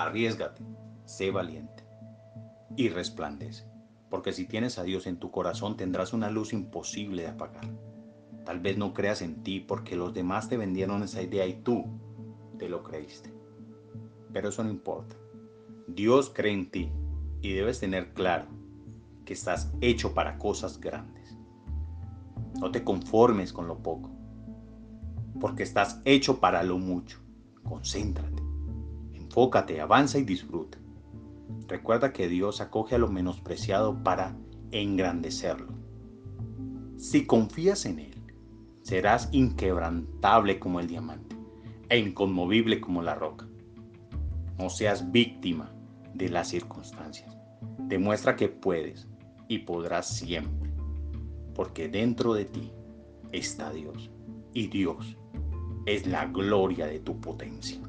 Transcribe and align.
Arriesgate, 0.00 0.64
sé 1.04 1.30
valiente 1.30 1.84
y 2.74 2.88
resplandece, 2.88 3.66
porque 4.08 4.32
si 4.32 4.46
tienes 4.46 4.78
a 4.78 4.82
Dios 4.82 5.06
en 5.06 5.18
tu 5.18 5.30
corazón 5.30 5.76
tendrás 5.76 6.14
una 6.14 6.30
luz 6.30 6.54
imposible 6.54 7.24
de 7.24 7.28
apagar. 7.28 7.68
Tal 8.46 8.60
vez 8.60 8.78
no 8.78 8.94
creas 8.94 9.20
en 9.20 9.42
ti 9.42 9.60
porque 9.60 9.96
los 9.96 10.14
demás 10.14 10.48
te 10.48 10.56
vendieron 10.56 11.02
esa 11.02 11.20
idea 11.20 11.46
y 11.46 11.52
tú 11.62 11.84
te 12.58 12.70
lo 12.70 12.82
creíste. 12.82 13.30
Pero 14.32 14.48
eso 14.48 14.64
no 14.64 14.70
importa. 14.70 15.16
Dios 15.86 16.32
cree 16.34 16.54
en 16.54 16.70
ti 16.70 16.90
y 17.42 17.52
debes 17.52 17.78
tener 17.78 18.14
claro 18.14 18.46
que 19.26 19.34
estás 19.34 19.70
hecho 19.82 20.14
para 20.14 20.38
cosas 20.38 20.80
grandes. 20.80 21.36
No 22.58 22.70
te 22.70 22.84
conformes 22.84 23.52
con 23.52 23.68
lo 23.68 23.82
poco, 23.82 24.10
porque 25.38 25.62
estás 25.62 26.00
hecho 26.06 26.40
para 26.40 26.62
lo 26.62 26.78
mucho. 26.78 27.18
Concéntrate, 27.64 28.49
enfócate, 29.30 29.80
avanza 29.80 30.18
y 30.18 30.24
disfruta. 30.24 30.76
Recuerda 31.68 32.12
que 32.12 32.28
Dios 32.28 32.60
acoge 32.60 32.96
a 32.96 32.98
lo 32.98 33.06
menospreciado 33.06 34.02
para 34.02 34.36
engrandecerlo. 34.72 35.72
Si 36.96 37.26
confías 37.26 37.86
en 37.86 38.00
Él, 38.00 38.24
serás 38.82 39.28
inquebrantable 39.30 40.58
como 40.58 40.80
el 40.80 40.88
diamante 40.88 41.36
e 41.88 41.98
inconmovible 42.00 42.80
como 42.80 43.02
la 43.02 43.14
roca. 43.14 43.46
No 44.58 44.68
seas 44.68 45.12
víctima 45.12 45.72
de 46.12 46.28
las 46.28 46.48
circunstancias. 46.48 47.38
Demuestra 47.78 48.34
que 48.34 48.48
puedes 48.48 49.06
y 49.46 49.58
podrás 49.58 50.08
siempre, 50.08 50.72
porque 51.54 51.88
dentro 51.88 52.34
de 52.34 52.46
ti 52.46 52.72
está 53.30 53.70
Dios 53.72 54.10
y 54.54 54.66
Dios 54.66 55.16
es 55.86 56.08
la 56.08 56.26
gloria 56.26 56.86
de 56.86 56.98
tu 56.98 57.20
potencia. 57.20 57.80